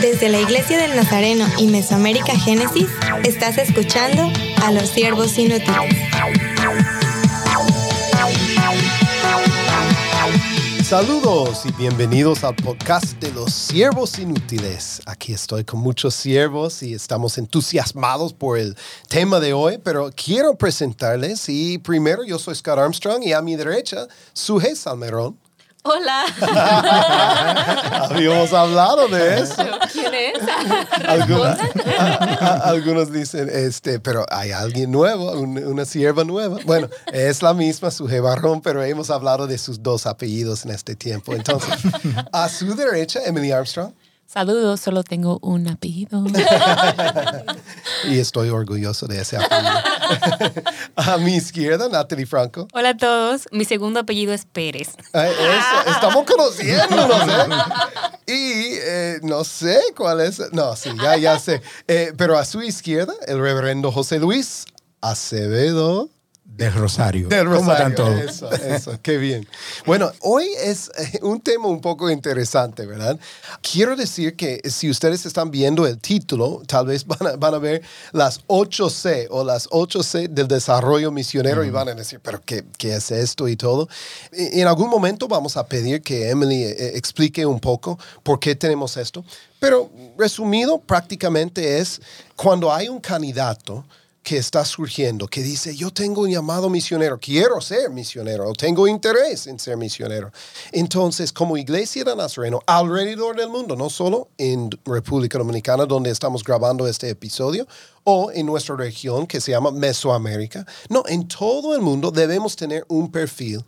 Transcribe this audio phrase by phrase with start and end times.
[0.00, 2.88] Desde la Iglesia del Nazareno y Mesoamérica Génesis,
[3.24, 4.30] estás escuchando
[4.64, 5.70] a los siervos inútiles.
[10.90, 15.00] Saludos y bienvenidos al podcast de los siervos inútiles.
[15.06, 18.76] Aquí estoy con muchos siervos y estamos entusiasmados por el
[19.08, 23.54] tema de hoy, pero quiero presentarles y primero yo soy Scott Armstrong y a mi
[23.54, 25.38] derecha Suje Salmerón.
[25.82, 26.24] Hola.
[28.10, 29.54] Habíamos hablado de eso.
[29.92, 30.38] ¿Quién es?
[31.08, 31.56] Algunos,
[32.64, 36.58] algunos dicen, este, pero hay alguien nuevo, un- una sierva nueva.
[36.66, 40.94] Bueno, es la misma, su Barrón, pero hemos hablado de sus dos apellidos en este
[40.96, 41.32] tiempo.
[41.34, 41.70] Entonces,
[42.32, 43.92] a su derecha, Emily Armstrong,
[44.32, 46.22] Saludos, solo tengo un apellido.
[48.04, 49.72] y estoy orgulloso de ese apellido.
[50.94, 52.68] a mi izquierda, Natalie Franco.
[52.72, 54.90] Hola a todos, mi segundo apellido es Pérez.
[55.12, 57.48] Ay, eso, estamos conociéndonos, ¿eh?
[58.32, 60.40] Y eh, no sé cuál es.
[60.52, 61.60] No, sí, ya, ya sé.
[61.88, 64.64] Eh, pero a su izquierda, el reverendo José Luis
[65.00, 66.08] Acevedo.
[66.56, 67.28] Del Rosario.
[67.28, 67.88] Del ¿Cómo Rosario.
[67.88, 68.20] están todos?
[68.20, 69.46] Eso, eso, qué bien.
[69.86, 73.18] Bueno, hoy es eh, un tema un poco interesante, ¿verdad?
[73.62, 77.58] Quiero decir que si ustedes están viendo el título, tal vez van a, van a
[77.58, 82.64] ver las 8C o las 8C del desarrollo misionero y van a decir, pero qué,
[82.76, 83.88] qué es esto y todo?
[84.32, 88.96] En algún momento vamos a pedir que Emily eh, explique un poco por qué tenemos
[88.96, 89.24] esto,
[89.60, 92.00] pero resumido prácticamente es
[92.34, 93.84] cuando hay un candidato
[94.22, 98.86] que está surgiendo, que dice, yo tengo un llamado misionero, quiero ser misionero, o tengo
[98.86, 100.30] interés en ser misionero.
[100.72, 106.44] Entonces, como iglesia de Nazareno, alrededor del mundo, no solo en República Dominicana, donde estamos
[106.44, 107.66] grabando este episodio,
[108.04, 112.84] o en nuestra región que se llama Mesoamérica, no, en todo el mundo debemos tener
[112.88, 113.64] un perfil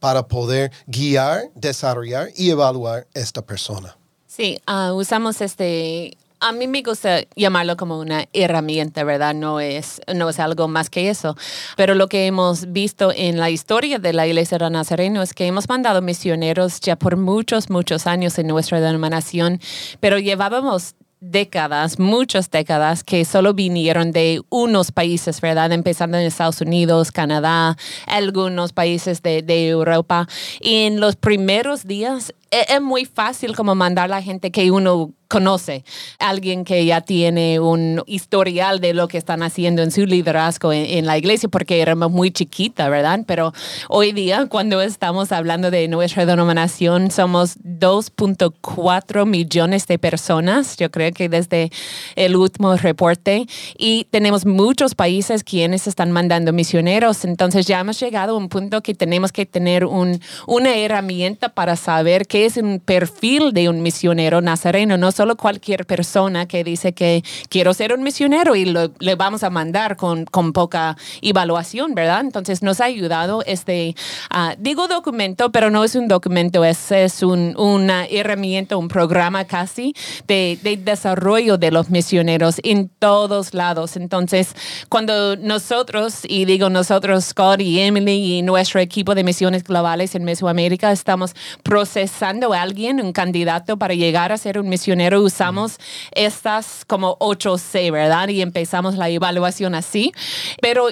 [0.00, 3.96] para poder guiar, desarrollar y evaluar esta persona.
[4.26, 6.18] Sí, ah, usamos este.
[6.46, 9.34] A mí me gusta llamarlo como una herramienta, ¿verdad?
[9.34, 11.38] No es, no es algo más que eso.
[11.74, 15.46] Pero lo que hemos visto en la historia de la Iglesia de Nazareno es que
[15.46, 19.58] hemos mandado misioneros ya por muchos, muchos años en nuestra denominación,
[20.00, 25.72] pero llevábamos décadas, muchas décadas, que solo vinieron de unos países, ¿verdad?
[25.72, 30.28] Empezando en Estados Unidos, Canadá, algunos países de, de Europa.
[30.60, 35.12] Y en los primeros días es muy fácil como mandar a la gente que uno
[35.28, 35.84] conoce,
[36.20, 40.86] alguien que ya tiene un historial de lo que están haciendo en su liderazgo en,
[40.86, 43.20] en la iglesia, porque éramos muy chiquita, ¿verdad?
[43.26, 43.52] Pero
[43.88, 51.10] hoy día, cuando estamos hablando de nuestra denominación, somos 2.4 millones de personas, yo creo
[51.12, 51.70] que desde
[52.14, 53.46] el último reporte,
[53.76, 58.82] y tenemos muchos países quienes están mandando misioneros, entonces ya hemos llegado a un punto
[58.82, 63.82] que tenemos que tener un, una herramienta para saber qué es un perfil de un
[63.82, 68.90] misionero nazareno, no solo cualquier persona que dice que quiero ser un misionero y lo-
[68.98, 72.20] le vamos a mandar con, con poca evaluación, ¿verdad?
[72.20, 73.94] Entonces nos ha ayudado este,
[74.30, 79.44] ah, digo documento, pero no es un documento, es, es un- una herramienta, un programa
[79.44, 79.94] casi
[80.26, 83.96] de, de desarrollo de los misioneros en todos lados.
[83.96, 84.54] Entonces,
[84.88, 90.24] cuando nosotros, y digo nosotros, Scott y Emily y nuestro equipo de misiones globales en
[90.24, 95.78] Mesoamérica, estamos procesando a alguien, un candidato para llegar a ser un misionero, usamos
[96.12, 98.28] estas como 8C, ¿verdad?
[98.28, 100.12] Y empezamos la evaluación así.
[100.60, 100.88] Pero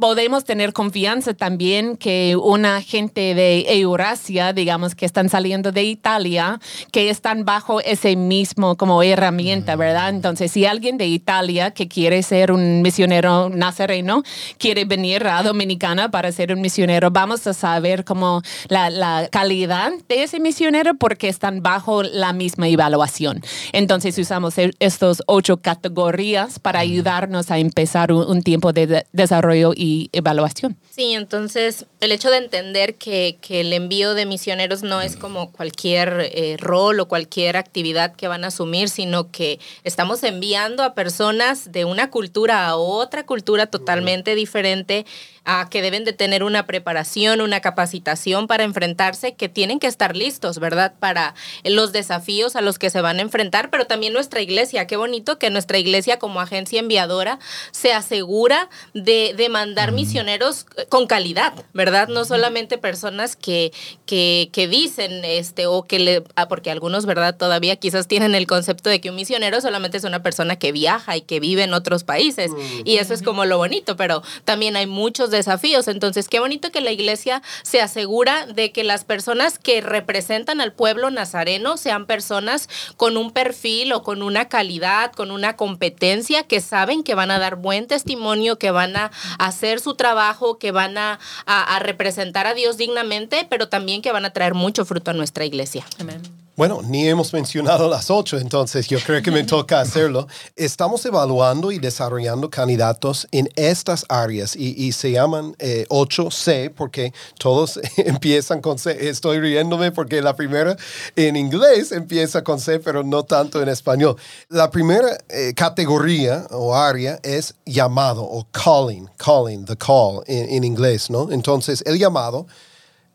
[0.00, 6.58] podemos tener confianza también que una gente de Eurasia, digamos, que están saliendo de Italia,
[6.90, 10.08] que están bajo ese mismo como herramienta, ¿verdad?
[10.08, 14.24] Entonces, si alguien de Italia que quiere ser un misionero nazareno,
[14.58, 19.92] quiere venir a Dominicana para ser un misionero, vamos a saber como la, la calidad
[20.08, 23.40] de ese misionero porque están bajo la misma evaluación.
[23.72, 29.06] Entonces, usamos e- estos ocho categorías para ayudarnos a empezar un, un tiempo de de
[29.12, 30.76] desarrollo y evaluación.
[30.90, 35.52] Sí, entonces el hecho de entender que, que el envío de misioneros no es como
[35.52, 40.94] cualquier eh, rol o cualquier actividad que van a asumir, sino que estamos enviando a
[40.94, 45.06] personas de una cultura a otra cultura totalmente diferente,
[45.44, 50.16] a que deben de tener una preparación, una capacitación para enfrentarse, que tienen que estar
[50.16, 50.94] listos, ¿verdad?
[50.98, 51.34] Para
[51.64, 54.86] los desafíos a los que se van a enfrentar, pero también nuestra iglesia.
[54.86, 57.38] Qué bonito que nuestra iglesia como agencia enviadora
[57.70, 62.08] se asegura de, de mandar mandar misioneros con calidad, ¿verdad?
[62.08, 63.72] No solamente personas que,
[64.04, 67.36] que, que dicen, este, o que le, ah, porque algunos, ¿verdad?
[67.36, 71.16] Todavía quizás tienen el concepto de que un misionero solamente es una persona que viaja
[71.16, 72.50] y que vive en otros países.
[72.84, 75.88] Y eso es como lo bonito, pero también hay muchos desafíos.
[75.88, 80.72] Entonces, qué bonito que la iglesia se asegura de que las personas que representan al
[80.72, 86.60] pueblo nazareno sean personas con un perfil o con una calidad, con una competencia, que
[86.60, 90.98] saben que van a dar buen testimonio, que van a hacer su trabajo, que van
[90.98, 95.14] a, a, representar a Dios dignamente, pero también que van a traer mucho fruto a
[95.14, 95.84] nuestra iglesia.
[95.98, 96.39] Amén.
[96.60, 100.28] Bueno, ni hemos mencionado las ocho, entonces yo creo que me toca hacerlo.
[100.56, 107.80] Estamos evaluando y desarrollando candidatos en estas áreas y, se llaman 8C eh, porque todos
[107.96, 109.08] empiezan con C.
[109.08, 110.76] Estoy riéndome porque la primera
[111.16, 114.16] en inglés empieza con C, pero no tanto en español.
[114.50, 120.64] La primera eh, categoría o área es llamado o calling, calling, the call en, en
[120.64, 121.32] inglés, ¿no?
[121.32, 122.46] Entonces, el llamado.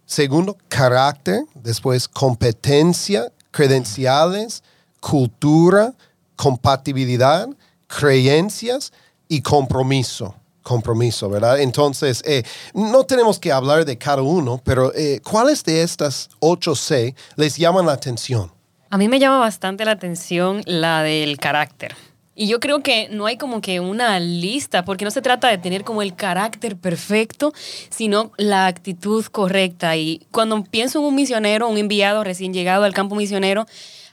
[0.07, 1.45] Segundo, carácter.
[1.55, 4.63] Después, competencia credenciales,
[4.99, 5.93] cultura,
[6.35, 7.47] compatibilidad,
[7.87, 8.91] creencias
[9.29, 10.35] y compromiso.
[10.61, 11.61] Compromiso, ¿verdad?
[11.61, 12.43] Entonces, eh,
[12.73, 17.85] no tenemos que hablar de cada uno, pero eh, ¿cuáles de estas 8C les llaman
[17.85, 18.51] la atención?
[18.89, 21.95] A mí me llama bastante la atención la del carácter.
[22.35, 25.57] Y yo creo que no hay como que una lista, porque no se trata de
[25.57, 27.53] tener como el carácter perfecto,
[27.89, 29.95] sino la actitud correcta.
[29.95, 33.65] Y cuando pienso en un misionero, un enviado recién llegado al campo misionero,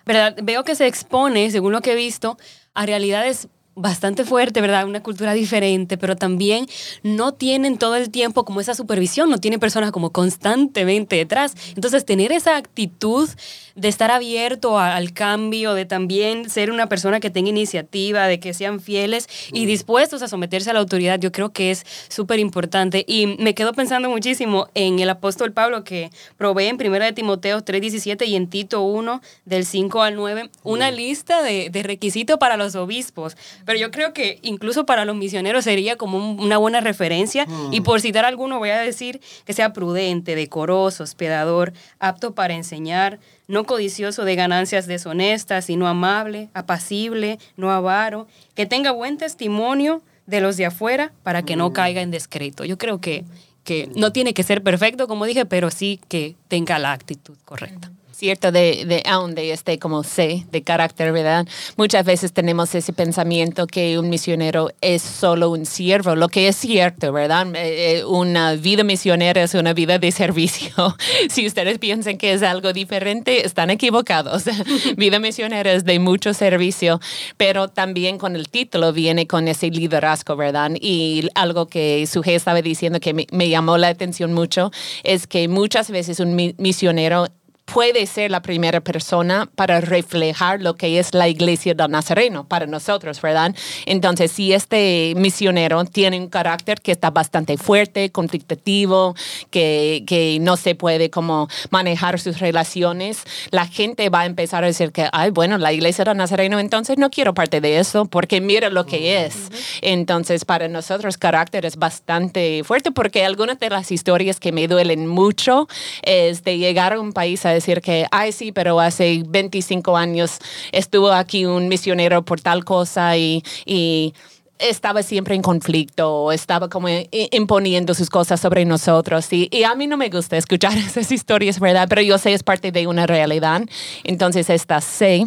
[0.07, 0.37] ¿verdad?
[0.43, 2.37] veo que se expone, según lo que he visto,
[2.75, 4.87] a realidades bastante fuerte, ¿verdad?
[4.87, 6.67] Una cultura diferente, pero también
[7.03, 11.55] no tienen todo el tiempo como esa supervisión, no tienen personas como constantemente detrás.
[11.75, 13.29] Entonces, tener esa actitud
[13.75, 18.53] de estar abierto al cambio, de también ser una persona que tenga iniciativa, de que
[18.55, 23.05] sean fieles y dispuestos a someterse a la autoridad, yo creo que es súper importante.
[23.07, 27.65] Y me quedo pensando muchísimo en el apóstol Pablo que provee en 1 de Timoteo
[27.65, 32.57] 3:17 y en Tito 1 del 5 al 9 una lista de, de requisitos para
[32.57, 33.37] los obispos.
[33.65, 37.47] Pero yo creo que incluso para los misioneros sería como una buena referencia.
[37.71, 43.21] Y por citar alguno, voy a decir que sea prudente, decoroso, hospedador, apto para enseñar,
[43.47, 50.41] no codicioso de ganancias deshonestas, sino amable, apacible, no avaro, que tenga buen testimonio de
[50.41, 51.73] los de afuera para que no mm.
[51.73, 52.65] caiga en descrédito.
[52.65, 53.25] Yo creo que,
[53.65, 57.91] que no tiene que ser perfecto, como dije, pero sí que tenga la actitud correcta
[58.23, 61.45] cierto de, de este como C de carácter, ¿verdad?
[61.77, 66.55] Muchas veces tenemos ese pensamiento que un misionero es solo un siervo, lo que es
[66.55, 67.49] cierto, ¿verdad?
[67.57, 70.71] Eh, eh, una vida misionera es una vida de servicio.
[71.31, 74.45] si ustedes piensan que es algo diferente, están equivocados.
[74.97, 77.01] vida misionera es de mucho servicio,
[77.37, 80.71] pero también con el título viene con ese liderazgo, ¿verdad?
[80.81, 84.71] Y algo que su jefe estaba diciendo que me llamó la atención mucho
[85.03, 87.27] es que muchas veces un misionero
[87.73, 92.67] puede ser la primera persona para reflejar lo que es la iglesia del Nazareno para
[92.67, 93.55] nosotros, ¿verdad?
[93.87, 99.15] Entonces, si este misionero tiene un carácter que está bastante fuerte, conflictivo,
[99.51, 104.67] que, que no se puede como manejar sus relaciones, la gente va a empezar a
[104.67, 108.41] decir que, ay, bueno, la iglesia del Nazareno, entonces no quiero parte de eso porque
[108.43, 109.51] mira lo que es.
[109.81, 115.07] Entonces, para nosotros, carácter es bastante fuerte porque algunas de las historias que me duelen
[115.07, 115.69] mucho
[116.03, 120.39] es de llegar a un país a decir que, ay, sí, pero hace 25 años
[120.73, 124.15] estuvo aquí un misionero por tal cosa y, y
[124.59, 126.89] estaba siempre en conflicto, estaba como
[127.31, 129.33] imponiendo sus cosas sobre nosotros.
[129.33, 131.87] Y, y, a mí no me gusta escuchar esas historias, ¿verdad?
[131.89, 133.63] Pero yo sé es parte de una realidad.
[134.05, 135.27] Entonces, esta sé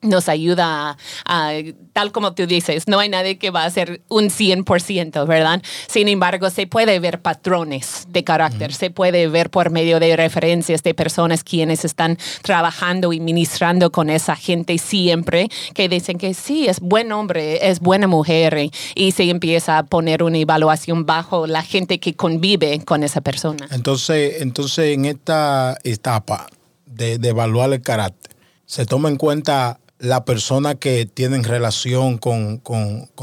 [0.00, 1.52] nos ayuda a,
[1.92, 5.60] tal como tú dices, no hay nadie que va a ser un 100%, ¿verdad?
[5.88, 10.82] Sin embargo, se puede ver patrones de carácter, se puede ver por medio de referencias
[10.82, 16.68] de personas quienes están trabajando y ministrando con esa gente siempre, que dicen que sí,
[16.68, 21.62] es buen hombre, es buena mujer, y, se empieza a poner una evaluación bajo la
[21.62, 23.66] gente que convive con esa persona.
[23.70, 26.46] Entonces, entonces en esta etapa
[26.86, 32.62] de, de evaluar el carácter, se toma en cuenta la persona que tienen relación con,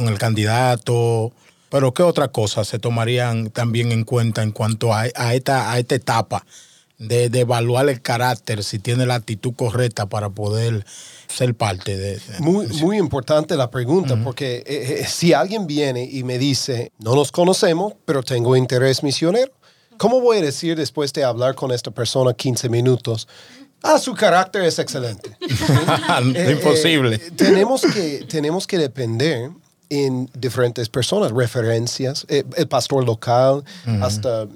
[0.07, 1.31] el candidato,
[1.69, 5.95] pero ¿qué otra cosa se tomarían también en cuenta en cuanto a, esta, a esta
[5.95, 6.45] etapa
[6.97, 10.85] de, evaluar el carácter, si tiene la actitud correcta para poder
[11.27, 12.19] ser parte de...
[12.39, 14.63] muy, muy importante la pregunta, porque eh,
[15.01, 19.51] eh, si alguien viene y me dice, no nos conocemos, pero tengo interés misionero,
[19.97, 23.27] ¿cómo voy a decir después de hablar con esta persona 15 minutos?
[23.81, 25.37] Ah, su carácter es excelente.
[26.35, 27.15] Eh, Imposible.
[27.15, 29.51] Eh, tenemos, que, tenemos que depender
[29.89, 33.63] en diferentes personas, referencias, eh, el pastor local,
[34.01, 34.47] hasta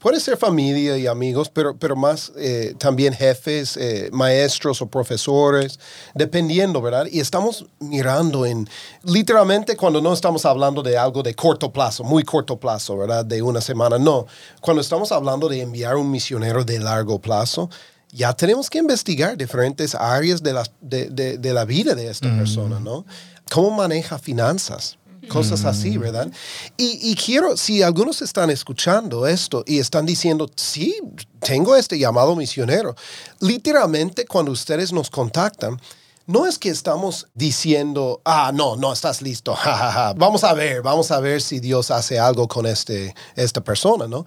[0.00, 5.78] puede ser familia y amigos, pero, pero más eh, también jefes, eh, maestros o profesores,
[6.14, 7.06] dependiendo, ¿verdad?
[7.10, 8.68] Y estamos mirando en,
[9.04, 13.24] literalmente cuando no estamos hablando de algo de corto plazo, muy corto plazo, ¿verdad?
[13.24, 14.26] De una semana, no.
[14.60, 17.70] Cuando estamos hablando de enviar un misionero de largo plazo,
[18.12, 22.28] ya tenemos que investigar diferentes áreas de la, de, de- de la vida de esta
[22.36, 23.04] persona, ¿no?
[23.50, 24.96] ¿Cómo maneja finanzas?
[25.28, 26.28] Cosas así, ¿verdad?
[26.76, 30.96] Y, y quiero, si algunos están escuchando esto y están diciendo, sí,
[31.40, 32.96] tengo este llamado misionero,
[33.38, 35.80] literalmente cuando ustedes nos contactan,
[36.26, 40.14] no es que estamos diciendo, ah, no, no estás listo, ja.
[40.16, 44.24] vamos a ver, vamos a ver si Dios hace algo con este, esta persona, ¿no?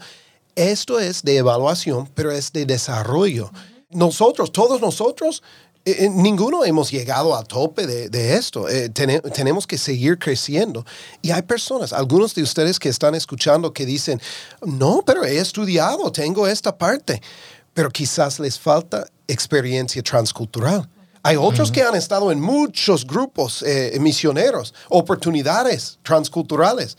[0.55, 3.51] Esto es de evaluación, pero es de desarrollo.
[3.93, 5.43] Nosotros, todos nosotros,
[5.85, 8.69] eh, eh, ninguno hemos llegado a tope de, de esto.
[8.69, 10.85] Eh, tene- tenemos que seguir creciendo.
[11.21, 14.21] Y hay personas, algunos de ustedes que están escuchando que dicen,
[14.62, 17.21] no, pero he estudiado, tengo esta parte,
[17.73, 20.88] pero quizás les falta experiencia transcultural.
[21.25, 26.97] Hay otros que han estado en muchos grupos eh, misioneros, oportunidades transculturales,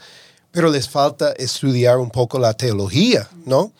[0.50, 3.72] pero les falta estudiar un poco la teología, ¿no?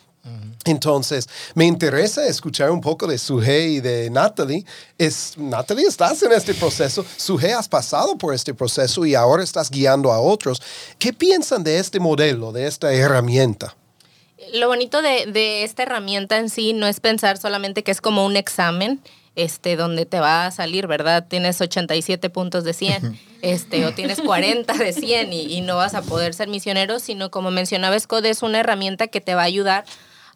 [0.64, 4.64] Entonces, me interesa escuchar un poco de Suje y de Natalie.
[4.96, 7.04] Es, Natalie, estás en este proceso.
[7.16, 10.62] Suje, has pasado por este proceso y ahora estás guiando a otros.
[10.98, 13.76] ¿Qué piensan de este modelo, de esta herramienta?
[14.54, 18.24] Lo bonito de, de esta herramienta en sí no es pensar solamente que es como
[18.24, 19.00] un examen,
[19.36, 21.26] este, donde te va a salir, ¿verdad?
[21.28, 25.94] Tienes 87 puntos de 100, este, o tienes 40 de 100 y, y no vas
[25.94, 29.46] a poder ser misionero, sino como mencionaba Scott, es una herramienta que te va a
[29.46, 29.84] ayudar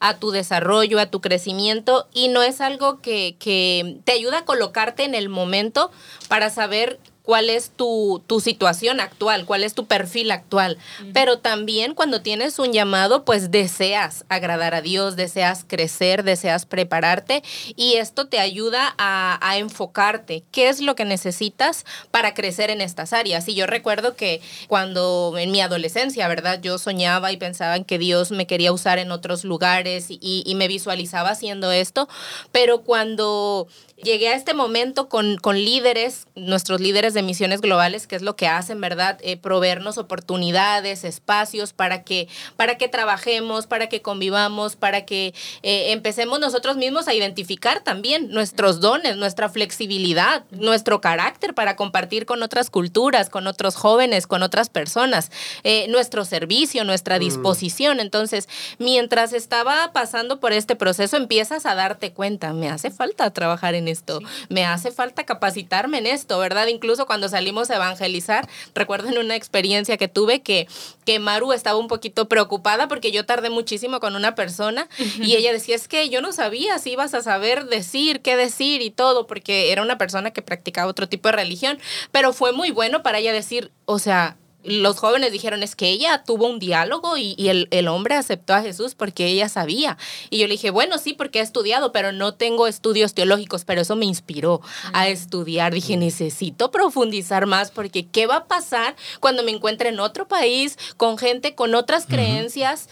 [0.00, 4.44] a tu desarrollo, a tu crecimiento y no es algo que, que te ayuda a
[4.44, 5.90] colocarte en el momento
[6.28, 10.78] para saber cuál es tu, tu situación actual, cuál es tu perfil actual.
[11.12, 17.42] Pero también cuando tienes un llamado, pues deseas agradar a Dios, deseas crecer, deseas prepararte
[17.76, 20.42] y esto te ayuda a, a enfocarte.
[20.50, 23.46] ¿Qué es lo que necesitas para crecer en estas áreas?
[23.46, 26.62] Y yo recuerdo que cuando en mi adolescencia, ¿verdad?
[26.62, 30.54] Yo soñaba y pensaba en que Dios me quería usar en otros lugares y, y
[30.54, 32.08] me visualizaba haciendo esto,
[32.52, 33.68] pero cuando
[34.02, 38.36] llegué a este momento con, con líderes, nuestros líderes de misiones globales, que es lo
[38.36, 39.18] que hacen, ¿verdad?
[39.22, 45.92] Eh, proveernos oportunidades, espacios para que, para que trabajemos, para que convivamos, para que eh,
[45.92, 52.42] empecemos nosotros mismos a identificar también nuestros dones, nuestra flexibilidad, nuestro carácter para compartir con
[52.42, 55.30] otras culturas, con otros jóvenes, con otras personas,
[55.64, 58.00] eh, nuestro servicio, nuestra disposición.
[58.00, 58.48] Entonces,
[58.78, 63.88] mientras estaba pasando por este proceso, empiezas a darte cuenta, me hace falta trabajar en
[63.88, 66.66] esto, me hace falta capacitarme en esto, ¿verdad?
[66.68, 70.68] Incluso cuando salimos a evangelizar, recuerdo en una experiencia que tuve que,
[71.04, 74.88] que Maru estaba un poquito preocupada porque yo tardé muchísimo con una persona
[75.20, 78.80] y ella decía, es que yo no sabía si ibas a saber decir, qué decir
[78.82, 81.80] y todo, porque era una persona que practicaba otro tipo de religión,
[82.12, 86.24] pero fue muy bueno para ella decir, o sea, los jóvenes dijeron es que ella
[86.24, 89.96] tuvo un diálogo y, y el, el hombre aceptó a Jesús porque ella sabía.
[90.30, 93.80] Y yo le dije, bueno, sí, porque he estudiado, pero no tengo estudios teológicos, pero
[93.82, 94.60] eso me inspiró
[94.92, 95.72] a estudiar.
[95.72, 100.76] Dije, necesito profundizar más porque ¿qué va a pasar cuando me encuentre en otro país
[100.96, 102.88] con gente con otras creencias?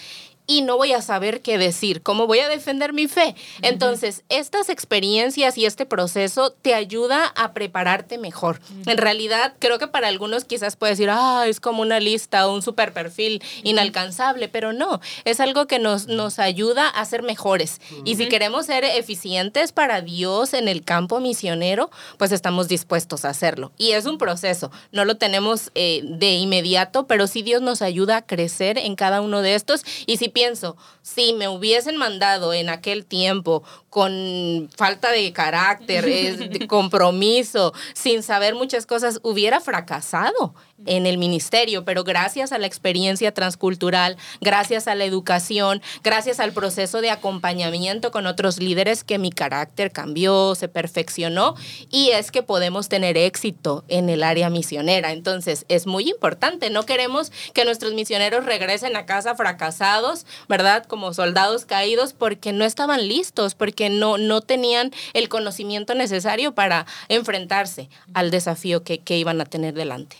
[0.46, 3.34] Y no voy a saber qué decir, cómo voy a defender mi fe.
[3.62, 8.60] Entonces, estas experiencias y este proceso te ayuda a prepararte mejor.
[8.86, 12.54] En realidad, creo que para algunos quizás puede decir, ah, es como una lista o
[12.54, 17.80] un super perfil inalcanzable, pero no, es algo que nos, nos ayuda a ser mejores.
[18.04, 23.30] Y si queremos ser eficientes para Dios en el campo misionero, pues estamos dispuestos a
[23.30, 23.72] hacerlo.
[23.78, 28.18] Y es un proceso, no lo tenemos eh, de inmediato, pero sí Dios nos ayuda
[28.18, 29.84] a crecer en cada uno de estos.
[30.06, 33.62] Y si pienso, si me hubiesen mandado en aquel tiempo
[33.96, 36.04] con falta de carácter,
[36.50, 42.66] de compromiso, sin saber muchas cosas, hubiera fracasado en el ministerio, pero gracias a la
[42.66, 49.18] experiencia transcultural, gracias a la educación, gracias al proceso de acompañamiento con otros líderes que
[49.18, 51.54] mi carácter cambió, se perfeccionó
[51.90, 55.12] y es que podemos tener éxito en el área misionera.
[55.12, 60.84] Entonces, es muy importante, no queremos que nuestros misioneros regresen a casa fracasados, ¿verdad?
[60.84, 66.86] Como soldados caídos porque no estaban listos, porque no, no tenían el conocimiento necesario para
[67.08, 70.16] enfrentarse al desafío que, que iban a tener delante.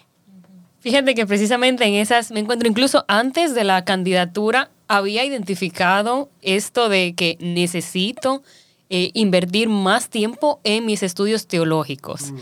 [0.80, 6.88] Fíjate que precisamente en esas me encuentro, incluso antes de la candidatura, había identificado esto
[6.88, 8.42] de que necesito
[8.88, 12.32] eh, invertir más tiempo en mis estudios teológicos.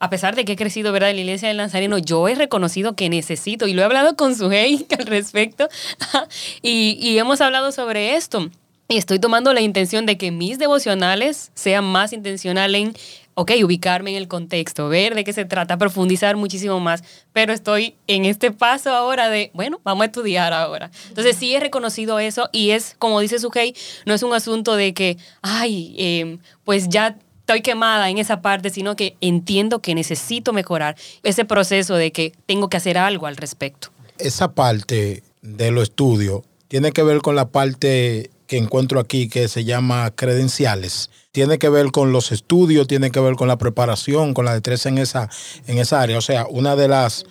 [0.00, 1.10] a pesar de que he crecido, ¿verdad?
[1.10, 4.34] En la iglesia del Nazareno, yo he reconocido que necesito, y lo he hablado con
[4.34, 4.46] su
[4.98, 5.68] al respecto,
[6.60, 8.50] y, y hemos hablado sobre esto.
[8.98, 12.94] Estoy tomando la intención de que mis devocionales sean más intencionales en
[13.34, 17.94] ok, ubicarme en el contexto, ver de qué se trata, profundizar muchísimo más, pero estoy
[18.06, 20.90] en este paso ahora de, bueno, vamos a estudiar ahora.
[21.08, 24.92] Entonces sí he reconocido eso y es, como dice Sujei, no es un asunto de
[24.92, 30.52] que, ay, em, pues ya estoy quemada en esa parte, sino que entiendo que necesito
[30.52, 33.88] mejorar ese proceso de que tengo que hacer algo al respecto.
[34.18, 39.48] Esa parte de lo estudio tiene que ver con la parte que encuentro aquí que
[39.48, 41.08] se llama credenciales.
[41.30, 44.90] Tiene que ver con los estudios, tiene que ver con la preparación, con la destreza
[44.90, 45.30] en esa,
[45.66, 46.18] en esa área.
[46.18, 47.24] O sea, una de las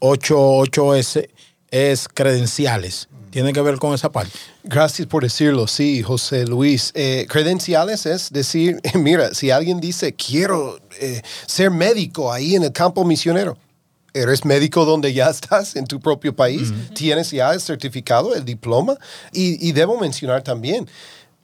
[0.00, 1.30] 8, s
[1.70, 3.08] es credenciales.
[3.30, 4.32] Tiene que ver con esa parte.
[4.64, 6.90] Gracias por decirlo, sí, José Luis.
[6.96, 12.72] Eh, credenciales es decir, mira, si alguien dice, quiero eh, ser médico ahí en el
[12.72, 13.56] campo misionero,
[14.14, 18.96] eres médico donde ya estás en tu propio país, tienes ya el certificado, el diploma.
[19.32, 20.88] Y, debo mencionar también,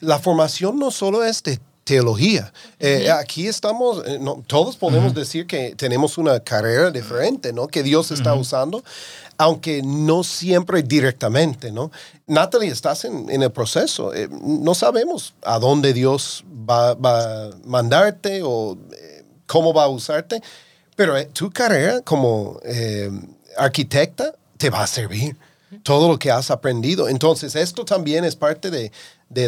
[0.01, 2.53] la formación no solo es de teología.
[2.81, 4.19] Eh, aquí estamos, eh,
[4.49, 7.69] todos podemos decir que tenemos una carrera diferente, ¿no?
[7.69, 8.83] Que Dios está usando,
[9.39, 11.93] aunque no siempre directamente, ¿no?
[12.27, 14.13] Natalie, estás en, el proceso.
[14.13, 18.77] Eh, no sabemos a dónde Dios va, va a mandarte o
[19.47, 20.43] cómo va a usarte.
[20.97, 23.11] Pero eh, tu carrera como eh,
[23.57, 25.37] arquitecta te va a servir
[25.83, 27.09] todo lo que has aprendido.
[27.09, 28.91] Entonces, esto también es parte de,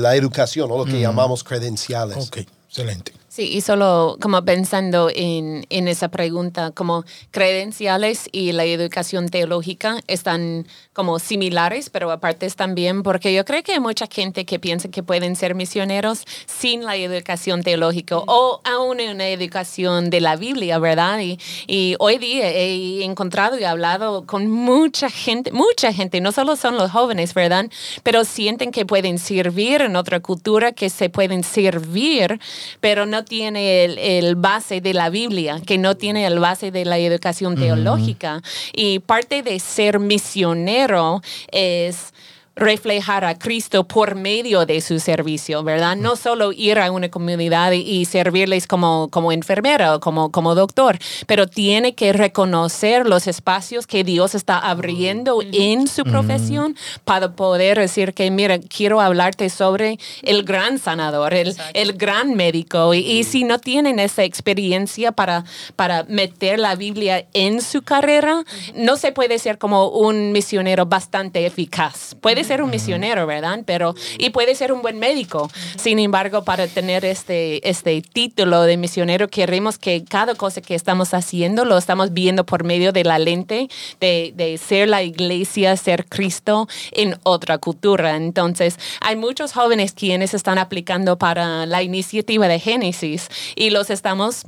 [0.01, 2.17] la educación, o lo que llamamos credenciales.
[2.17, 2.39] Ok,
[2.69, 3.13] excelente.
[3.39, 10.01] Sí, y solo como pensando en, en, esa pregunta, como credenciales y la educación teológica
[10.09, 14.89] están como similares, pero aparte también porque yo creo que hay mucha gente que piensa
[14.89, 20.81] que pueden ser misioneros sin la educación teológica o aún una educación de la Biblia,
[20.81, 21.21] ¿verdad?
[21.21, 26.57] Y, y hoy día he encontrado y hablado con mucha gente, mucha gente, no solo
[26.57, 27.67] son los jóvenes, ¿verdad?
[28.03, 32.41] Pero sienten que pueden servir en otra cultura, que se pueden servir,
[32.81, 36.99] pero no tiene el, base de la Biblia, que no tiene el base de la
[36.99, 38.43] educación teológica.
[38.73, 41.21] Y parte de ser misionero
[41.53, 42.13] es
[42.59, 45.97] reflejar a Cristo por medio de su servicio, ¿verdad?
[45.97, 50.99] No solo ir a una comunidad y servirles como, como enfermera o como, como doctor,
[51.27, 57.79] pero tiene que reconocer los espacios que Dios está abriendo en su profesión para poder
[57.79, 62.95] decir que, mira, quiero hablarte sobre el gran sanador, el, el gran médico.
[62.95, 65.45] Y, si no tienen esa experiencia para,
[65.77, 71.45] para meter la Biblia en su carrera, no se puede ser como un misionero bastante
[71.45, 72.17] eficaz.
[72.21, 73.61] Puede ser un misionero, ¿verdad?
[73.65, 75.51] Pero, y puede ser un buen médico.
[75.77, 81.15] Sin embargo, para tener este, este título de misionero, queremos que cada cosa que estamos
[81.15, 83.69] haciendo lo estamos viendo por medio de la lente
[84.01, 88.17] de, de ser la iglesia, ser Cristo en otra cultura.
[88.17, 94.47] Entonces, hay muchos jóvenes quienes están aplicando para la iniciativa de Génesis y los estamos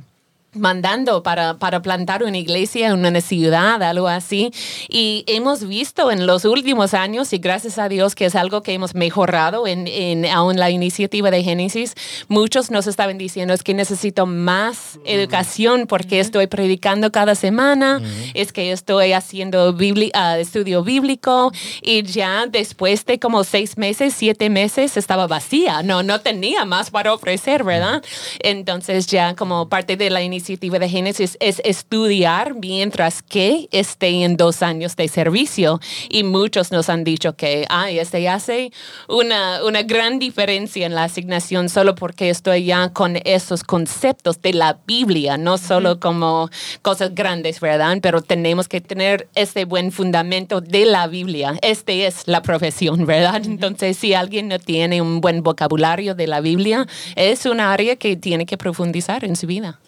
[0.53, 4.51] mandando para, para, plantar una iglesia en una ciudad, algo así.
[4.89, 8.73] Y hemos visto en los últimos años, y gracias a Dios que es algo que
[8.73, 11.95] hemos mejorado en, en aún la iniciativa de Génesis,
[12.27, 18.01] muchos nos estaban diciendo es que necesito más educación porque estoy predicando cada semana,
[18.33, 24.49] es que estoy haciendo uh, estudio bíblico y ya después de como seis meses, siete
[24.49, 28.03] meses estaba vacía, no, no tenía más para ofrecer, ¿verdad?
[28.39, 34.23] Entonces ya como parte de la iniciativa iniciativa de Génesis es estudiar mientras que esté
[34.23, 35.79] en dos años de servicio.
[36.09, 38.71] Y muchos nos han dicho que, ay, este hace
[39.07, 44.53] una, una gran diferencia en la asignación solo porque estoy ya con esos conceptos de
[44.53, 46.49] la Biblia, no solo como
[46.81, 47.99] cosas grandes, ¿verdad?
[48.01, 51.55] Pero tenemos que tener este buen fundamento de la Biblia.
[51.61, 53.41] Este es la profesión, ¿verdad?
[53.45, 58.15] Entonces, si alguien no tiene un buen vocabulario de la Biblia, es un área que
[58.15, 59.79] tiene que profundizar en su vida.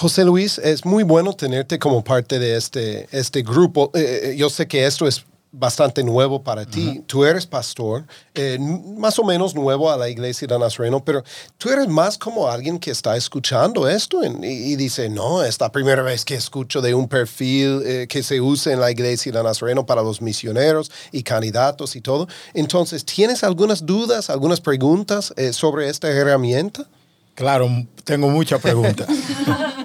[0.00, 3.90] José Luis, es muy bueno tenerte como parte de este, este grupo.
[3.92, 7.04] Eh, eh, yo sé que esto es bastante nuevo para ti.
[7.06, 11.22] Tú eres pastor, eh, más o menos nuevo a la iglesia de Nazareno, pero
[11.58, 16.00] tú eres más como alguien que está escuchando esto y, dice, no, es la primera
[16.00, 20.00] vez que escucho de un perfil que se usa en la iglesia de Nazareno para
[20.00, 22.26] los misioneros y candidatos y todo.
[22.54, 26.86] Entonces, ¿tienes algunas dudas, algunas preguntas sobre esta herramienta?
[27.34, 27.68] Claro,
[28.04, 29.08] tengo muchas preguntas.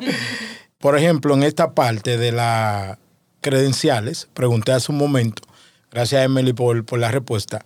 [0.86, 3.00] Por ejemplo, en esta parte de las
[3.42, 5.42] credenciales, pregunté hace un momento,
[5.90, 7.66] gracias a Emily por, por la respuesta,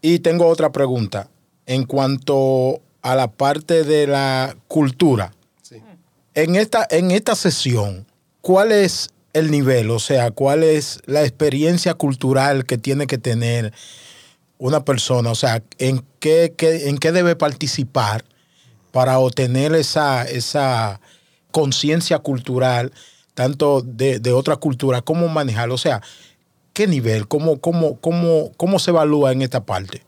[0.00, 1.28] y tengo otra pregunta
[1.66, 5.34] en cuanto a la parte de la cultura.
[6.34, 8.06] En esta, en esta sesión,
[8.40, 9.90] ¿cuál es el nivel?
[9.90, 13.72] O sea, ¿cuál es la experiencia cultural que tiene que tener
[14.58, 15.28] una persona?
[15.32, 18.24] O sea, ¿en qué, qué- en qué debe participar
[18.92, 21.00] para obtener esa, esa
[21.54, 22.92] conciencia cultural,
[23.34, 25.76] tanto de, de otra cultura, cómo manejarlo?
[25.76, 26.02] O sea,
[26.72, 27.28] ¿qué nivel?
[27.28, 30.02] ¿Cómo, cómo, cómo, cómo se evalúa en esta parte?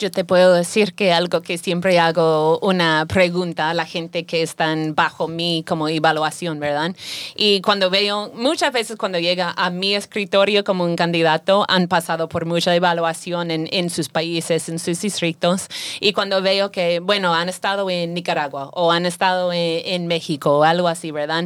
[0.00, 4.40] Yo te puedo decir que algo que siempre hago una pregunta a la gente que
[4.40, 6.96] están bajo mí como evaluación, ¿verdad?
[7.36, 12.30] Y cuando veo, muchas veces cuando llega a mi escritorio como un candidato, han pasado
[12.30, 15.66] por mucha evaluación en, en sus países, en sus distritos.
[16.00, 20.60] Y cuando veo que, bueno, han estado en Nicaragua o han estado en, en México
[20.60, 21.44] o algo así, ¿verdad?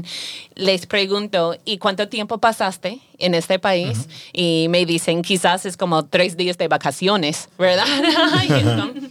[0.55, 4.09] Les pregunto, ¿y cuánto tiempo pasaste en este país?
[4.33, 7.85] Y me dicen, quizás es como tres días de vacaciones, ¿verdad?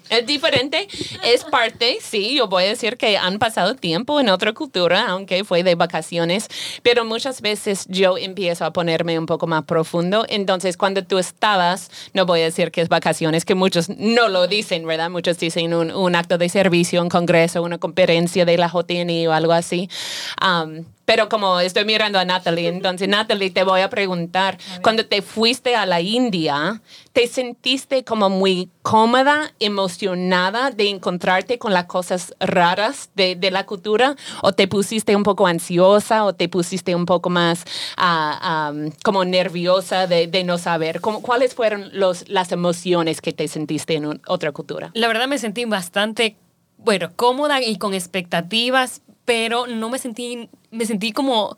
[0.10, 0.88] Es diferente,
[1.24, 5.44] es parte, sí, yo voy a decir que han pasado tiempo en otra cultura, aunque
[5.44, 6.48] fue de vacaciones,
[6.84, 10.26] pero muchas veces yo empiezo a ponerme un poco más profundo.
[10.30, 14.48] Entonces, cuando tú estabas, no voy a decir que es vacaciones, que muchos no lo
[14.48, 15.10] dicen, ¿verdad?
[15.10, 19.34] Muchos dicen un, un acto de servicio, un congreso, una conferencia de la JTNI o
[19.34, 19.90] algo así.
[21.06, 25.76] Pero como estoy mirando a Natalie, entonces Natalie, te voy a preguntar, cuando te fuiste
[25.76, 33.10] a la India, ¿te sentiste como muy cómoda, emocionada de encontrarte con las cosas raras
[33.16, 34.16] de, de la cultura?
[34.42, 37.64] ¿O te pusiste un poco ansiosa o te pusiste un poco más
[37.98, 41.02] am, como nerviosa de, de no saber?
[41.02, 44.92] ¿Cómo- ¿Cuáles fueron los, las emociones que te sentiste en un- otra cultura?
[44.94, 46.36] La verdad me sentí bastante,
[46.78, 51.58] bueno, cómoda y con expectativas, pero no me sentí, me sentí como,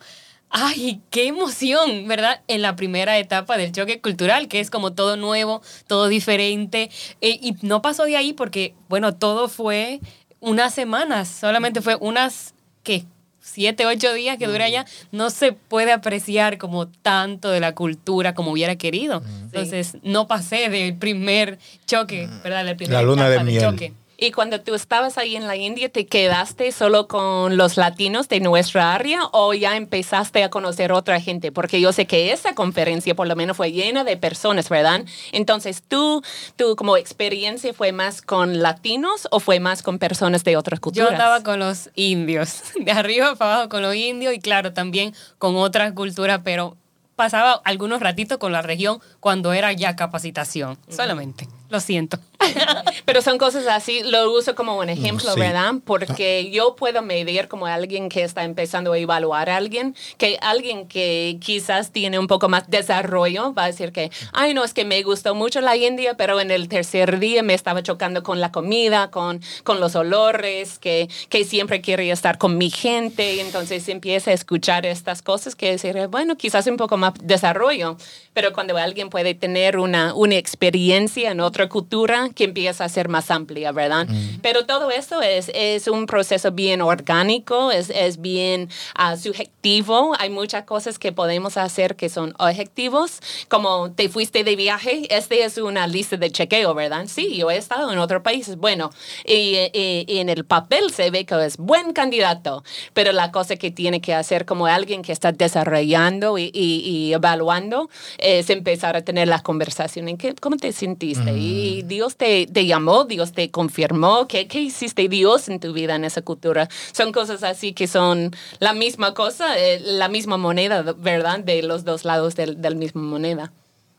[0.49, 2.41] ay, qué emoción, ¿verdad?
[2.47, 6.89] En la primera etapa del choque cultural, que es como todo nuevo, todo diferente,
[7.21, 9.99] eh, y no pasó de ahí porque, bueno, todo fue
[10.39, 13.05] unas semanas, solamente fue unas, ¿qué?
[13.41, 18.33] Siete, ocho días que dura allá, no se puede apreciar como tanto de la cultura
[18.33, 19.21] como hubiera querido.
[19.43, 22.65] Entonces, no pasé del primer choque, ¿verdad?
[22.65, 23.63] La, primera La luna de etapa del miel.
[23.63, 23.93] choque.
[24.17, 28.39] Y cuando tú estabas ahí en la India, ¿te quedaste solo con los latinos de
[28.39, 31.51] nuestra área o ya empezaste a conocer otra gente?
[31.51, 35.03] Porque yo sé que esa conferencia por lo menos fue llena de personas, ¿verdad?
[35.31, 36.21] Entonces, ¿tú,
[36.55, 40.81] tú como experiencia fue más con latinos o fue más con personas de otras Yo
[40.81, 41.11] culturas?
[41.11, 45.55] andaba con los indios, de arriba para abajo con los indios y claro, también con
[45.57, 46.77] otras culturas, pero
[47.15, 51.47] pasaba algunos ratitos con la región cuando era ya capacitación, solamente.
[51.69, 52.19] Lo siento.
[53.05, 55.39] Pero son cosas así, lo uso como un ejemplo, Sí.
[55.39, 55.73] ¿verdad?
[55.85, 60.87] Porque yo puedo medir como alguien que está empezando a evaluar a alguien, que alguien
[60.87, 64.85] que quizás tiene un poco más desarrollo va a decir que, ay, no, es que
[64.85, 68.51] me gustó mucho la India, pero en el tercer día me estaba chocando con la
[68.51, 73.87] comida, con, con los olores, que, que siempre quería estar con mi gente, y entonces
[73.89, 77.97] empieza a escuchar estas cosas que decir, bueno, quizás un poco más desarrollo,
[78.33, 83.09] pero cuando alguien puede tener una, una experiencia en otra cultura que empieza a ser
[83.09, 84.07] más amplia, ¿verdad?
[84.41, 90.13] Pero todo eso es, es un proceso bien orgánico, es, es bien ah, subjetivo.
[90.19, 95.43] Hay muchas cosas que podemos hacer que son objetivos, como te fuiste de viaje, este
[95.43, 97.05] es una lista de chequeo, ¿verdad?
[97.07, 98.91] Sí, yo he estado en otros países, bueno,
[99.25, 103.55] y, y- y en el papel se ve que es buen candidato, pero la cosa
[103.55, 109.27] que tiene que hacer como alguien que está desarrollando y, evaluando es empezar a tener
[109.27, 110.15] las conversaciones.
[110.17, 111.31] ¿Qué, ¿Cómo te sentiste?
[111.37, 114.27] Y Dios te, te llamó, Dios te confirmó.
[114.27, 116.67] ¿Qué, ¿Qué hiciste Dios en tu vida en esa cultura?
[116.91, 121.39] Son cosas así que son la misma cosa, eh, la misma moneda, ¿verdad?
[121.39, 123.51] De los dos lados del, del mismo moneda.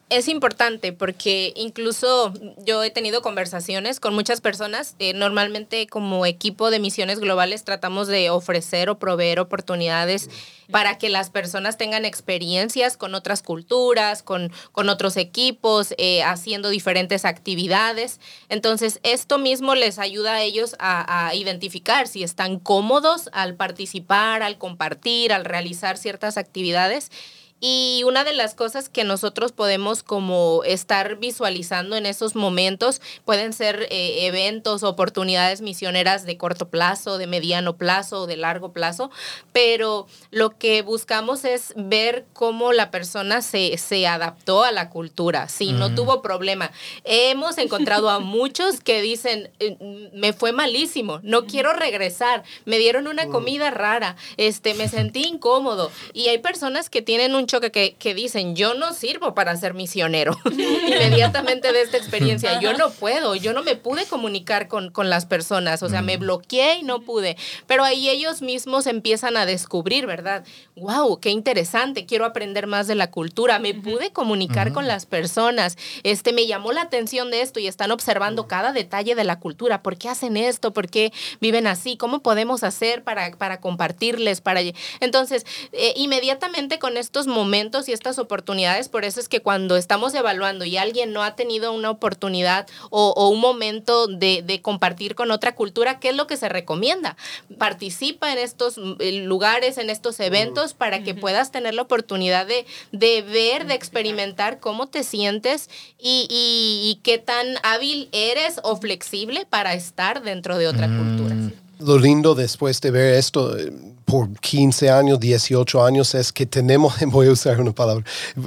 [0.08, 4.94] Es importante porque incluso yo he tenido conversaciones con muchas personas.
[5.00, 10.30] eh, normalmente como equipo de misiones globales tratamos de ofrecer o proveer oportunidades
[10.70, 16.68] para que las personas tengan experiencias con otras culturas, con, con otros equipos, eh, haciendo
[16.68, 18.20] diferentes actividades.
[18.48, 24.44] Entonces, esto mismo les ayuda a ellos a, a identificar si están cómodos al participar,
[24.44, 27.10] al compartir, al realizar ciertas actividades.
[27.58, 33.54] Y una de las cosas que nosotros podemos como estar visualizando en esos momentos pueden
[33.54, 39.10] ser eh, eventos, oportunidades misioneras de corto plazo, de mediano plazo o de largo plazo,
[39.54, 45.48] pero lo que buscamos es ver cómo la persona se, se adaptó a la cultura,
[45.48, 46.70] si no tuvo problema.
[47.04, 53.06] Hemos encontrado a muchos que dicen, "Eh, me fue malísimo, no quiero regresar, me dieron
[53.06, 55.90] una comida rara, este, me sentí incómodo.
[56.12, 59.56] Y hay personas que tienen un un choque que, que dicen, yo no sirvo para
[59.56, 60.36] ser misionero.
[60.44, 65.26] Inmediatamente de esta experiencia, yo no puedo, yo no me pude comunicar con, con las
[65.26, 67.36] personas, o sea, me bloqueé y no pude.
[67.68, 70.44] Pero ahí ellos mismos empiezan a descubrir, ¿verdad?
[70.74, 75.78] Wow, qué interesante, quiero aprender más de la cultura, me pude comunicar con las personas,
[76.02, 79.82] este, me llamó la atención de esto y están observando cada detalle de la cultura,
[79.82, 80.72] ¿por qué hacen esto?
[80.72, 81.96] ¿Por qué viven así?
[81.96, 84.40] ¿Cómo podemos hacer para, para compartirles?
[84.40, 84.60] Para...
[85.00, 90.14] Entonces, eh, inmediatamente con estos momentos y estas oportunidades, por eso es que cuando estamos
[90.14, 95.14] evaluando y alguien no ha tenido una oportunidad o, o un momento de, de, compartir
[95.14, 97.16] con otra cultura, ¿qué es lo que se recomienda?
[97.58, 98.96] Participa en estos mm,
[99.26, 104.58] lugares, en estos eventos, para que puedas tener la oportunidad de, de ver, de experimentar
[104.58, 105.68] cómo te sientes
[105.98, 110.98] y, y, y, qué tan hábil eres o flexible para estar dentro de otra mm.
[110.98, 111.36] cultura.
[111.78, 113.72] Lo lindo después de ver esto eh,
[114.04, 118.04] por 15 años, 18 años es que tenemos, voy a usar una palabra,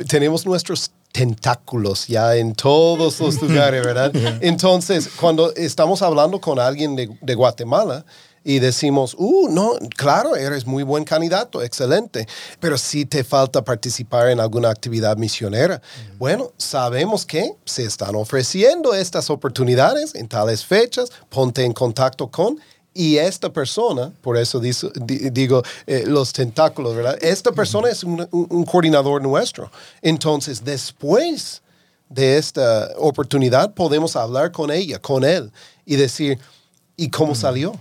[0.07, 4.11] tenemos nuestros tentáculos ya en todos los lugares, ¿verdad?
[4.41, 8.05] Entonces, cuando estamos hablando con alguien de, de Guatemala,
[8.43, 12.27] y decimos, uh, no, claro, eres muy buen candidato, excelente,
[12.59, 15.81] pero si te falta participar en alguna actividad misionera.
[16.17, 22.59] Bueno, sabemos que se están ofreciendo estas oportunidades en tales fechas, ponte en contacto con
[22.93, 27.17] y esta persona, por eso digo, eh, los tentáculos, ¿verdad?
[27.21, 29.71] Esta persona es un, un, coordinador nuestro.
[30.02, 31.62] Entonces, después
[32.10, 35.52] de esta oportunidad, podemos hablar con ella, con él,
[35.86, 36.39] y decir,
[36.97, 37.73] ¿y cómo salió?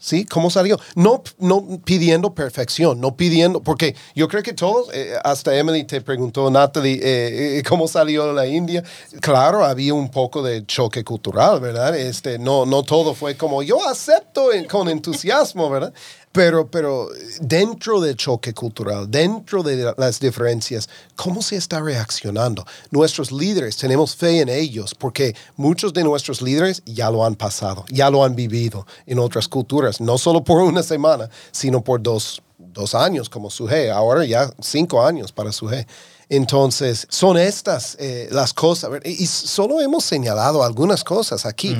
[0.00, 0.24] ¿Sí?
[0.24, 0.78] ¿Cómo salió?
[0.94, 6.00] No, no pidiendo perfección, no pidiendo, porque yo creo que todos, eh, hasta Emily te
[6.00, 8.84] preguntó, Natalie, eh, eh, ¿cómo salió la India?
[9.20, 11.96] Claro, había un poco de choque cultural, ¿verdad?
[11.96, 15.92] Este, no, no todo fue como yo acepto con entusiasmo, ¿verdad?
[16.38, 17.08] Pero, pero
[17.40, 22.64] dentro del choque cultural, dentro de las diferencias, ¿cómo se está reaccionando?
[22.92, 27.84] Nuestros líderes, tenemos fe en ellos porque muchos de nuestros líderes ya lo han pasado,
[27.90, 32.40] ya lo han vivido en otras culturas, no solo por una semana, sino por dos,
[32.56, 35.88] dos años como Suje, ahora ya cinco años para Suje.
[36.28, 38.90] Entonces, son estas eh, las cosas.
[39.04, 41.76] Y solo hemos señalado algunas cosas aquí.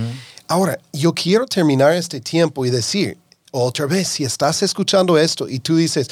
[0.49, 3.19] Ahora, yo quiero terminar este tiempo y decir,
[3.51, 6.09] otra vez, si estás escuchando esto y tú dices,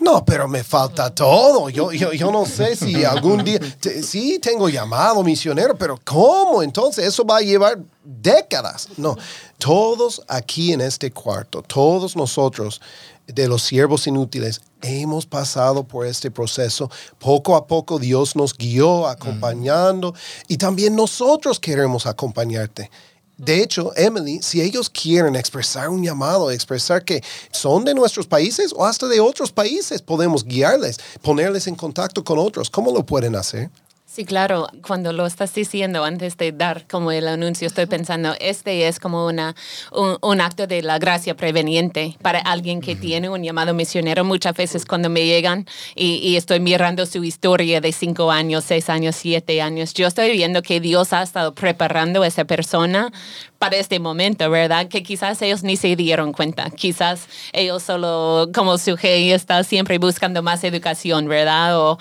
[0.00, 3.58] no, pero me falta todo, yo, yo, yo no sé si algún día,
[4.02, 6.62] sí tengo llamado misionero, pero ¿cómo?
[6.62, 8.88] Entonces eso va a llevar décadas.
[8.96, 9.16] No,
[9.58, 12.80] todos aquí en este cuarto, todos nosotros
[13.26, 16.90] de los siervos inútiles, hemos pasado por este proceso.
[17.18, 20.14] Poco a poco Dios nos guió acompañando
[20.46, 22.90] y también nosotros queremos acompañarte.
[23.38, 28.72] De hecho, Emily, si ellos quieren expresar un llamado, expresar que son de nuestros países
[28.74, 32.70] o hasta de otros países, podemos guiarles, ponerles en contacto con otros.
[32.70, 33.70] ¿Cómo lo pueden hacer?
[34.16, 34.66] Sí, claro.
[34.80, 39.26] Cuando lo estás diciendo antes de dar como el anuncio, estoy pensando, este es como
[39.26, 39.54] una,
[39.92, 44.24] un, acto de la gracia preveniente para alguien que tiene un llamado misionero.
[44.24, 48.88] Muchas veces cuando me llegan y, y, estoy mirando su historia de cinco años, seis
[48.88, 53.12] años, siete años, yo estoy viendo que Dios ha estado preparando a esa persona
[53.58, 54.88] para este momento, ¿verdad?
[54.88, 56.70] Que quizás ellos ni se dieron cuenta.
[56.70, 61.78] Quizás ellos solo, como su y está siempre buscando más educación, ¿verdad?
[61.78, 61.98] O,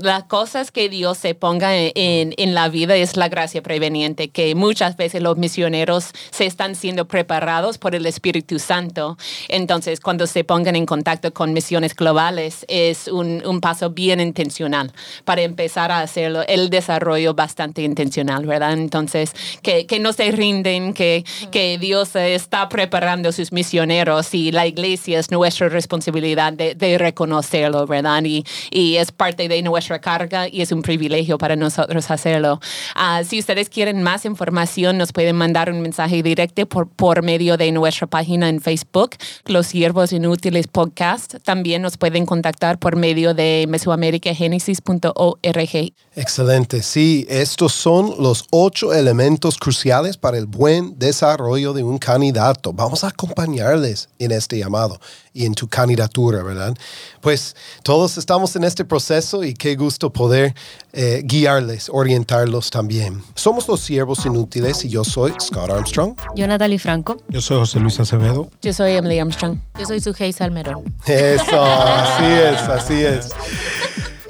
[0.00, 1.92] las cosas que Dios se ponga en,
[2.36, 7.06] en, la vida es la gracia preveniente, que muchas veces los misioneros se están siendo
[7.06, 9.16] preparados por el Espíritu Santo.
[9.48, 14.92] Entonces, cuando se pongan en contacto con misiones globales, es un, un paso bien intencional
[15.24, 18.72] para empezar a hacerlo, el desarrollo bastante intencional, ¿verdad?
[18.72, 19.32] Entonces,
[19.62, 24.66] que, que no se rinden que, que Dios está preparando a sus misioneros y la
[24.66, 28.22] iglesia es nuestra responsabilidad de, de reconocerlo, ¿verdad?
[28.24, 32.60] Y, y, es parte de nuestra carga y es un privilegio para nosotros hacerlo.
[32.96, 37.56] Uh, si ustedes quieren más información, nos pueden mandar un mensaje directo por, por medio
[37.56, 39.10] de nuestra página en Facebook,
[39.46, 41.36] Los Siervos Inútiles Podcast.
[41.44, 45.92] También nos pueden contactar por medio de mesoamericagenesis.org.
[46.14, 46.82] Excelente.
[46.82, 52.72] Sí, estos son los ocho elementos cruciales para el buen desarrollo de un candidato.
[52.72, 55.00] Vamos a acompañarles en este llamado
[55.32, 56.76] y en tu candidatura, ¿verdad?
[57.20, 60.54] Pues todos estamos en este proceso y qué gusto poder
[60.92, 63.22] eh, guiarles, orientarlos también.
[63.34, 66.16] Somos los siervos inútiles y yo soy Scott Armstrong.
[66.34, 67.18] Yo Natalie Franco.
[67.28, 68.50] Yo soy José Luis Acevedo.
[68.62, 69.58] Yo soy Emily Armstrong.
[69.78, 70.84] Yo soy Sujei Salmerón.
[71.06, 73.30] Eso, así es, así es.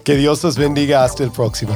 [0.04, 1.74] Que Dios los bendiga hasta el próximo.